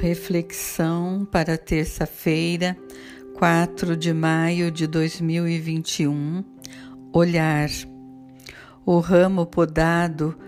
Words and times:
Reflexão 0.00 1.26
para 1.28 1.58
terça-feira, 1.58 2.76
4 3.34 3.96
de 3.96 4.12
maio 4.14 4.70
de 4.70 4.86
2021. 4.86 6.44
Olhar. 7.12 7.68
O 8.86 9.00
ramo 9.00 9.44
podado 9.44 10.38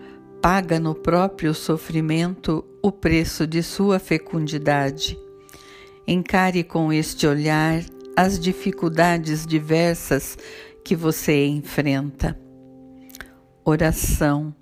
paga 0.40 0.78
no 0.78 0.94
próprio 0.94 1.52
sofrimento 1.52 2.64
o 2.80 2.92
preço 2.92 3.44
de 3.44 3.60
sua 3.60 3.98
fecundidade. 3.98 5.18
Encare 6.06 6.62
com 6.62 6.92
este 6.92 7.26
olhar 7.26 7.82
as 8.16 8.38
dificuldades 8.38 9.44
diversas 9.44 10.38
que 10.84 10.94
você 10.94 11.44
enfrenta. 11.46 12.38
Oração. 13.64 14.54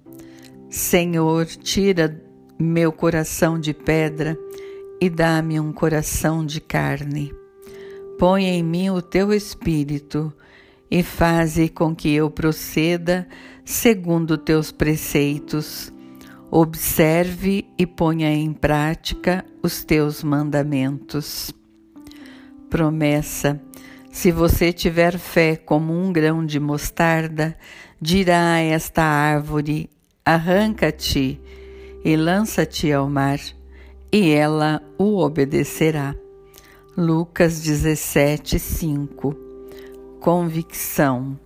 Senhor, 0.70 1.44
tira 1.44 2.22
meu 2.58 2.90
coração 2.90 3.60
de 3.60 3.74
pedra 3.74 4.36
e 5.00 5.08
dá-me 5.08 5.60
um 5.60 5.72
coração 5.72 6.44
de 6.44 6.60
carne. 6.60 7.32
Põe 8.18 8.46
em 8.46 8.62
mim 8.62 8.90
o 8.90 9.00
teu 9.00 9.32
espírito 9.32 10.32
e 10.90 11.02
faze 11.02 11.68
com 11.68 11.94
que 11.94 12.12
eu 12.12 12.30
proceda 12.30 13.28
segundo 13.64 14.36
teus 14.36 14.72
preceitos. 14.72 15.92
Observe 16.50 17.66
e 17.78 17.86
ponha 17.86 18.32
em 18.32 18.52
prática 18.52 19.44
os 19.62 19.84
teus 19.84 20.22
mandamentos. 20.22 21.52
Promessa: 22.68 23.60
se 24.10 24.32
você 24.32 24.72
tiver 24.72 25.18
fé 25.18 25.56
como 25.56 25.92
um 25.92 26.12
grão 26.12 26.44
de 26.44 26.58
mostarda, 26.58 27.56
dirá 28.00 28.54
a 28.54 28.60
esta 28.60 29.02
árvore: 29.02 29.90
arranca-te 30.24 31.40
e 32.04 32.16
lança-te 32.16 32.90
ao 32.90 33.08
mar 33.08 33.38
e 34.12 34.30
ela 34.30 34.82
o 34.98 35.18
obedecerá. 35.18 36.14
Lucas 36.96 37.60
17, 37.60 38.58
5 38.58 39.36
Convicção 40.20 41.38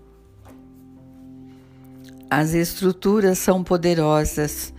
As 2.30 2.54
estruturas 2.54 3.38
são 3.38 3.62
poderosas, 3.62 4.72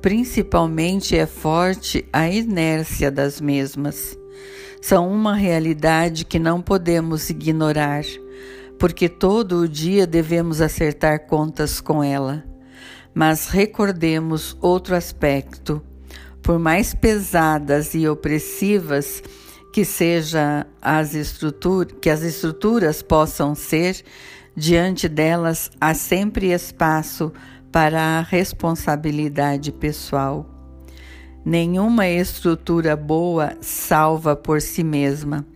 principalmente 0.00 1.16
é 1.16 1.26
forte 1.26 2.06
a 2.12 2.28
inércia 2.28 3.10
das 3.10 3.40
mesmas. 3.40 4.16
São 4.80 5.10
uma 5.10 5.34
realidade 5.34 6.24
que 6.24 6.38
não 6.38 6.62
podemos 6.62 7.28
ignorar, 7.28 8.04
porque 8.78 9.08
todo 9.08 9.58
o 9.60 9.68
dia 9.68 10.06
devemos 10.06 10.60
acertar 10.60 11.26
contas 11.26 11.80
com 11.80 12.04
ela. 12.04 12.44
Mas 13.12 13.48
recordemos 13.48 14.56
outro 14.60 14.94
aspecto 14.94 15.82
por 16.42 16.58
mais 16.58 16.94
pesadas 16.94 17.94
e 17.94 18.08
opressivas 18.08 19.22
que 19.72 19.84
seja 19.84 20.66
as 20.82 21.14
estruturas, 21.14 21.94
que 22.00 22.10
as 22.10 22.22
estruturas 22.22 23.02
possam 23.02 23.54
ser, 23.54 24.02
diante 24.56 25.08
delas 25.08 25.70
há 25.80 25.94
sempre 25.94 26.52
espaço 26.52 27.32
para 27.70 28.18
a 28.18 28.20
responsabilidade 28.22 29.70
pessoal. 29.70 30.46
Nenhuma 31.44 32.08
estrutura 32.08 32.96
boa 32.96 33.56
salva 33.60 34.34
por 34.34 34.60
si 34.60 34.82
mesma, 34.82 35.46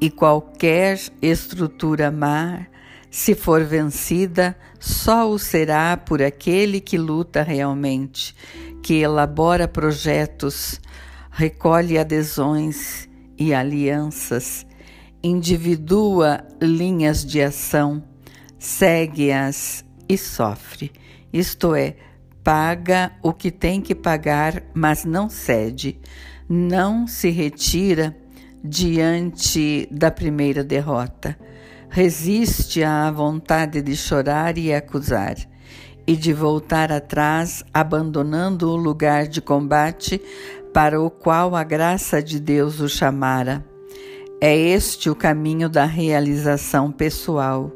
e 0.00 0.10
qualquer 0.10 0.98
estrutura 1.22 2.10
má, 2.10 2.66
se 3.14 3.32
for 3.32 3.62
vencida, 3.62 4.56
só 4.80 5.30
o 5.30 5.38
será 5.38 5.96
por 5.96 6.20
aquele 6.20 6.80
que 6.80 6.98
luta 6.98 7.44
realmente 7.44 8.34
que 8.82 8.94
elabora 8.94 9.68
projetos, 9.68 10.80
recolhe 11.30 11.96
adesões 11.96 13.08
e 13.38 13.54
alianças, 13.54 14.66
individua 15.22 16.44
linhas 16.60 17.24
de 17.24 17.40
ação, 17.40 18.02
segue-as 18.58 19.84
e 20.08 20.18
sofre, 20.18 20.90
isto 21.32 21.72
é, 21.72 21.94
paga 22.42 23.12
o 23.22 23.32
que 23.32 23.52
tem 23.52 23.80
que 23.80 23.94
pagar, 23.94 24.60
mas 24.74 25.04
não 25.04 25.30
cede, 25.30 26.00
não 26.48 27.06
se 27.06 27.30
retira 27.30 28.12
diante 28.64 29.88
da 29.88 30.10
primeira 30.10 30.64
derrota, 30.64 31.38
resiste 31.88 32.82
à 32.82 33.10
vontade 33.10 33.80
de 33.82 33.96
chorar 33.96 34.58
e 34.58 34.72
acusar 34.72 35.36
e 36.06 36.16
de 36.16 36.32
voltar 36.32 36.92
atrás, 36.92 37.64
abandonando 37.72 38.70
o 38.70 38.76
lugar 38.76 39.26
de 39.26 39.40
combate 39.40 40.20
para 40.72 41.00
o 41.00 41.10
qual 41.10 41.54
a 41.56 41.64
graça 41.64 42.22
de 42.22 42.38
Deus 42.38 42.80
o 42.80 42.88
chamara. 42.88 43.64
É 44.40 44.56
este 44.56 45.08
o 45.08 45.14
caminho 45.14 45.68
da 45.68 45.84
realização 45.84 46.92
pessoal, 46.92 47.72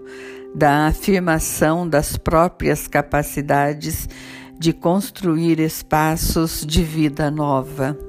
da 0.54 0.88
afirmação 0.88 1.88
das 1.88 2.16
próprias 2.16 2.86
capacidades 2.86 4.08
de 4.58 4.72
construir 4.72 5.60
espaços 5.60 6.66
de 6.66 6.82
vida 6.82 7.30
nova. 7.30 8.07